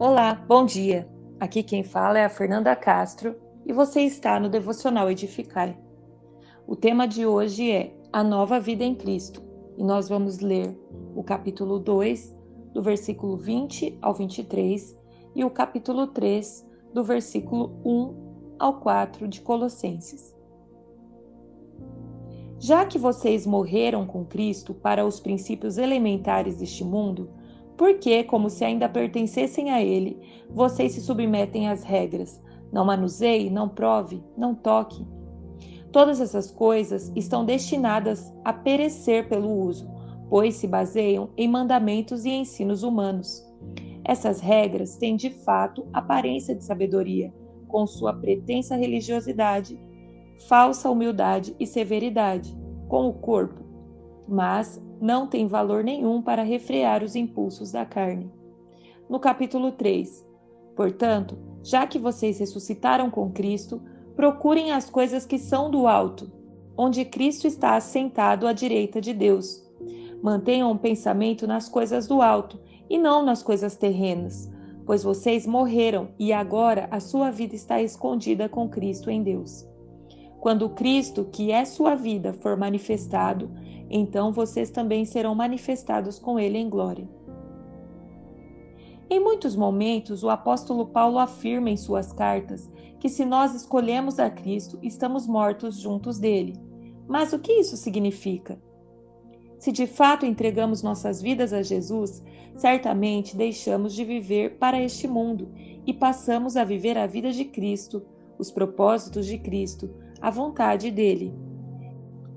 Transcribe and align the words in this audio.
Olá, 0.00 0.32
bom 0.32 0.64
dia. 0.64 1.08
Aqui 1.40 1.60
quem 1.60 1.82
fala 1.82 2.20
é 2.20 2.24
a 2.24 2.28
Fernanda 2.28 2.76
Castro 2.76 3.34
e 3.66 3.72
você 3.72 4.02
está 4.02 4.38
no 4.38 4.48
Devocional 4.48 5.10
Edificai. 5.10 5.76
O 6.68 6.76
tema 6.76 7.08
de 7.08 7.26
hoje 7.26 7.72
é 7.72 7.92
A 8.12 8.22
Nova 8.22 8.60
Vida 8.60 8.84
em 8.84 8.94
Cristo 8.94 9.42
e 9.76 9.82
nós 9.82 10.08
vamos 10.08 10.38
ler 10.38 10.78
o 11.16 11.24
capítulo 11.24 11.80
2, 11.80 12.32
do 12.72 12.80
versículo 12.80 13.36
20 13.36 13.98
ao 14.00 14.14
23 14.14 14.96
e 15.34 15.44
o 15.44 15.50
capítulo 15.50 16.06
3, 16.06 16.64
do 16.94 17.02
versículo 17.02 17.82
1 17.84 18.56
ao 18.56 18.78
4 18.78 19.26
de 19.26 19.40
Colossenses. 19.40 20.32
Já 22.60 22.86
que 22.86 22.98
vocês 22.98 23.44
morreram 23.44 24.06
com 24.06 24.24
Cristo 24.24 24.72
para 24.72 25.04
os 25.04 25.18
princípios 25.18 25.76
elementares 25.76 26.58
deste 26.58 26.84
mundo, 26.84 27.32
porque, 27.78 28.24
como 28.24 28.50
se 28.50 28.64
ainda 28.64 28.88
pertencessem 28.88 29.70
a 29.70 29.80
ele, 29.80 30.18
vocês 30.50 30.92
se 30.92 31.00
submetem 31.00 31.68
às 31.68 31.84
regras. 31.84 32.42
Não 32.72 32.84
manuseie, 32.84 33.48
não 33.48 33.68
prove, 33.68 34.20
não 34.36 34.52
toque. 34.52 35.06
Todas 35.92 36.20
essas 36.20 36.50
coisas 36.50 37.12
estão 37.14 37.44
destinadas 37.44 38.34
a 38.44 38.52
perecer 38.52 39.28
pelo 39.28 39.48
uso, 39.48 39.88
pois 40.28 40.56
se 40.56 40.66
baseiam 40.66 41.30
em 41.36 41.46
mandamentos 41.46 42.24
e 42.24 42.30
ensinos 42.30 42.82
humanos. 42.82 43.46
Essas 44.04 44.40
regras 44.40 44.96
têm 44.96 45.14
de 45.14 45.30
fato 45.30 45.86
aparência 45.92 46.56
de 46.56 46.64
sabedoria, 46.64 47.32
com 47.68 47.86
sua 47.86 48.12
pretensa 48.12 48.74
religiosidade, 48.74 49.80
falsa 50.48 50.90
humildade 50.90 51.54
e 51.60 51.66
severidade, 51.66 52.58
com 52.88 53.06
o 53.08 53.12
corpo, 53.12 53.62
mas 54.26 54.82
não 55.00 55.26
tem 55.26 55.46
valor 55.46 55.84
nenhum 55.84 56.20
para 56.22 56.42
refrear 56.42 57.02
os 57.02 57.14
impulsos 57.14 57.72
da 57.72 57.84
carne. 57.84 58.30
No 59.08 59.18
capítulo 59.18 59.72
3, 59.72 60.26
portanto, 60.76 61.38
já 61.62 61.86
que 61.86 61.98
vocês 61.98 62.38
ressuscitaram 62.38 63.10
com 63.10 63.30
Cristo, 63.30 63.80
procurem 64.14 64.72
as 64.72 64.90
coisas 64.90 65.24
que 65.24 65.38
são 65.38 65.70
do 65.70 65.86
alto, 65.86 66.30
onde 66.76 67.04
Cristo 67.04 67.46
está 67.46 67.76
assentado 67.76 68.46
à 68.46 68.52
direita 68.52 69.00
de 69.00 69.12
Deus. 69.12 69.64
Mantenham 70.22 70.70
o 70.70 70.78
pensamento 70.78 71.46
nas 71.46 71.68
coisas 71.68 72.06
do 72.06 72.20
alto 72.20 72.60
e 72.90 72.98
não 72.98 73.22
nas 73.22 73.42
coisas 73.42 73.76
terrenas, 73.76 74.50
pois 74.84 75.02
vocês 75.02 75.46
morreram 75.46 76.08
e 76.18 76.32
agora 76.32 76.88
a 76.90 77.00
sua 77.00 77.30
vida 77.30 77.54
está 77.54 77.80
escondida 77.80 78.48
com 78.48 78.68
Cristo 78.68 79.10
em 79.10 79.22
Deus. 79.22 79.66
Quando 80.40 80.70
Cristo, 80.70 81.24
que 81.30 81.50
é 81.50 81.64
sua 81.64 81.94
vida, 81.94 82.32
for 82.32 82.56
manifestado, 82.56 83.50
então 83.90 84.32
vocês 84.32 84.70
também 84.70 85.04
serão 85.04 85.34
manifestados 85.34 86.18
com 86.18 86.38
ele 86.38 86.58
em 86.58 86.68
glória. 86.68 87.08
Em 89.10 89.18
muitos 89.18 89.56
momentos, 89.56 90.22
o 90.22 90.28
apóstolo 90.28 90.86
Paulo 90.86 91.18
afirma 91.18 91.70
em 91.70 91.76
suas 91.76 92.12
cartas 92.12 92.70
que 93.00 93.08
se 93.08 93.24
nós 93.24 93.54
escolhemos 93.54 94.18
a 94.18 94.28
Cristo, 94.28 94.78
estamos 94.82 95.26
mortos 95.26 95.78
juntos 95.78 96.18
dele. 96.18 96.56
Mas 97.06 97.32
o 97.32 97.38
que 97.38 97.52
isso 97.52 97.76
significa? 97.76 98.60
Se 99.58 99.72
de 99.72 99.86
fato 99.86 100.26
entregamos 100.26 100.82
nossas 100.82 101.22
vidas 101.22 101.52
a 101.52 101.62
Jesus, 101.62 102.22
certamente 102.54 103.36
deixamos 103.36 103.94
de 103.94 104.04
viver 104.04 104.58
para 104.58 104.80
este 104.80 105.08
mundo 105.08 105.48
e 105.86 105.94
passamos 105.94 106.56
a 106.56 106.64
viver 106.64 106.98
a 106.98 107.06
vida 107.06 107.32
de 107.32 107.44
Cristo, 107.44 108.04
os 108.38 108.50
propósitos 108.50 109.26
de 109.26 109.38
Cristo, 109.38 109.90
a 110.20 110.30
vontade 110.30 110.90
dele 110.90 111.47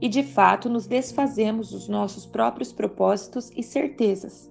e 0.00 0.08
de 0.08 0.22
fato 0.22 0.68
nos 0.68 0.86
desfazemos 0.86 1.70
dos 1.70 1.88
nossos 1.88 2.24
próprios 2.24 2.72
propósitos 2.72 3.50
e 3.56 3.62
certezas. 3.62 4.50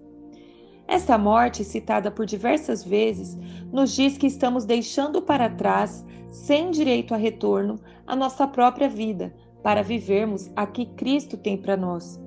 Esta 0.88 1.18
morte, 1.18 1.64
citada 1.64 2.10
por 2.10 2.26
diversas 2.26 2.84
vezes, 2.84 3.38
nos 3.72 3.96
diz 3.96 4.18
que 4.18 4.28
estamos 4.28 4.66
deixando 4.66 5.22
para 5.22 5.50
trás, 5.50 6.06
sem 6.32 6.72
direito 6.72 7.14
a 7.14 7.18
retorno, 7.18 7.80
a 8.08 8.16
nossa 8.16 8.48
própria 8.48 8.90
vida, 8.90 9.34
para 9.62 9.84
vivermos 9.84 10.50
a 10.56 10.66
que 10.66 10.86
Cristo 10.86 11.38
tem 11.38 11.58
para 11.58 11.78
nós. 11.78 12.20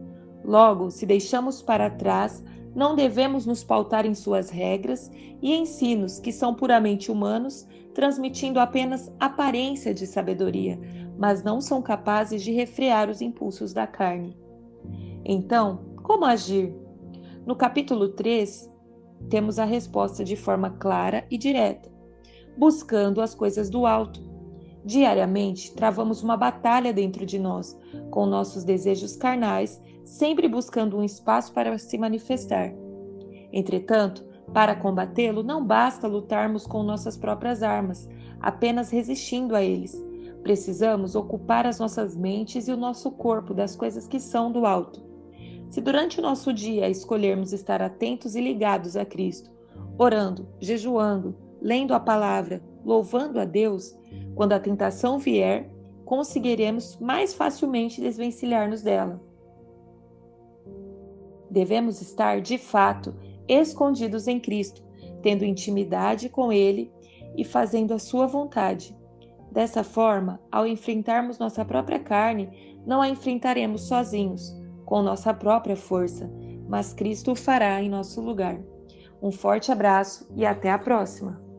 Logo, 0.45 0.91
se 0.91 1.07
deixamos 1.07 1.63
para 1.63 1.91
trás, 1.91 2.43
não 2.75 2.97
devemos 2.97 3.45
nos 3.45 3.63
pautar 3.63 4.07
em 4.07 4.15
suas 4.15 4.51
regras 4.51 5.11
e 5.43 5.55
ensinos 5.55 6.19
que 6.19 6.33
são 6.33 6.55
puramente 6.55 7.11
humanos, 7.13 7.67
transmitindo 7.95 8.59
apenas 8.59 9.13
aparência 9.21 9.93
de 9.93 10.07
sabedoria, 10.07 10.79
mas 11.19 11.43
não 11.43 11.61
são 11.61 11.83
capazes 11.83 12.43
de 12.43 12.51
refrear 12.51 13.11
os 13.11 13.21
impulsos 13.21 13.73
da 13.73 13.87
carne. 13.87 14.37
Então, 15.25 15.85
como 16.03 16.25
agir? 16.25 16.75
No 17.47 17.55
capítulo 17.55 18.09
3, 18.09 18.71
temos 19.29 19.59
a 19.59 19.65
resposta 19.65 20.25
de 20.25 20.37
forma 20.37 20.71
clara 20.71 21.27
e 21.31 21.37
direta, 21.37 21.91
buscando 22.57 23.21
as 23.21 23.35
coisas 23.35 23.69
do 23.69 23.87
alto. 23.87 24.21
Diariamente, 24.85 25.73
travamos 25.75 26.23
uma 26.23 26.37
batalha 26.37 26.93
dentro 26.93 27.25
de 27.25 27.39
nós, 27.39 27.79
com 28.11 28.27
nossos 28.27 28.65
desejos 28.65 29.15
carnais, 29.15 29.81
sempre 30.05 30.49
buscando 30.49 30.97
um 30.97 31.05
espaço 31.05 31.53
para 31.53 31.77
se 31.79 31.97
manifestar. 31.99 32.73
Entretanto, 33.53 34.25
para 34.53 34.75
combatê-lo, 34.75 35.43
não 35.43 35.65
basta 35.65 36.07
lutarmos 36.07 36.67
com 36.67 36.83
nossas 36.83 37.17
próprias 37.17 37.63
armas, 37.63 38.09
apenas 38.41 38.91
resistindo 38.91 39.55
a 39.55 39.63
eles. 39.63 39.97
Precisamos 40.43 41.15
ocupar 41.15 41.67
as 41.67 41.79
nossas 41.79 42.17
mentes 42.17 42.69
e 42.69 42.73
o 42.73 42.77
nosso 42.77 43.11
corpo 43.13 43.55
das 43.55 43.77
coisas 43.77 44.09
que 44.09 44.19
são 44.19 44.51
do 44.51 44.67
alto. 44.67 45.03
Se 45.71 45.81
durante 45.81 46.19
o 46.19 46.23
nosso 46.23 46.53
dia 46.53 46.91
escolhermos 46.91 47.53
estar 47.53 47.81
atentos 47.81 48.35
e 48.35 48.41
ligados 48.41 48.97
a 48.97 49.07
Cristo, 49.07 49.51
orando, 49.97 50.49
jejuando, 50.61 51.35
lendo 51.61 51.95
a 51.95 52.01
palavra, 52.01 52.63
louvando 52.85 53.41
a 53.41 53.45
Deus, 53.45 53.97
quando 54.35 54.53
a 54.53 54.61
tentação 54.61 55.19
vier, 55.19 55.71
conseguiremos 56.05 56.99
mais 56.99 57.33
facilmente 57.33 58.01
desvencilhar-nos 58.01 58.83
dela. 58.83 59.32
Devemos 61.53 62.03
estar, 62.03 62.41
de 62.41 62.59
fato, 62.59 63.15
escondidos 63.47 64.27
em 64.27 64.41
Cristo, 64.41 64.83
tendo 65.23 65.45
intimidade 65.45 66.29
com 66.29 66.53
Ele 66.53 66.91
e 67.37 67.45
fazendo 67.45 67.95
a 67.95 67.99
Sua 68.01 68.27
vontade 68.27 68.97
Dessa 69.53 69.85
forma, 69.85 70.41
ao 70.51 70.67
enfrentarmos 70.67 71.39
nossa 71.39 71.63
própria 71.63 71.99
carne, 71.99 72.79
não 72.87 73.03
a 73.03 73.09
enfrentaremos 73.09 73.83
sozinhos, 73.83 74.59
com 74.87 75.03
nossa 75.03 75.35
própria 75.35 75.77
força, 75.77 76.31
mas 76.67 76.95
Cristo 76.95 77.33
o 77.33 77.37
fará 77.37 77.83
em 77.83 77.89
nosso 77.91 78.23
lugar. 78.23 78.59
Um 79.23 79.31
forte 79.31 79.71
abraço 79.71 80.27
e 80.35 80.47
até 80.47 80.71
a 80.71 80.79
próxima! 80.79 81.52